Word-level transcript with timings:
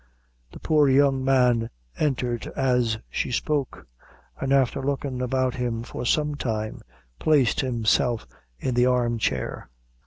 The 0.51 0.59
poor 0.59 0.89
young 0.89 1.23
man 1.23 1.69
entered 1.95 2.47
as 2.55 2.97
she 3.07 3.31
spoke; 3.31 3.87
and 4.39 4.51
after 4.51 4.81
looking 4.81 5.21
about 5.21 5.53
him 5.53 5.83
for 5.83 6.05
some 6.07 6.33
time, 6.33 6.81
placed 7.19 7.59
himself 7.61 8.25
in 8.57 8.73
the 8.73 8.87
arm 8.87 9.19
chair. 9.19 9.69